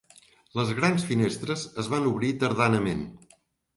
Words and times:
Les 0.59 0.69
grans 0.79 1.05
finestres 1.11 1.65
es 1.85 1.91
van 1.93 2.07
obrir 2.13 2.33
tardanament. 2.45 3.09